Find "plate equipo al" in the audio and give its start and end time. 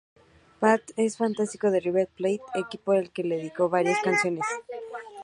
2.07-3.11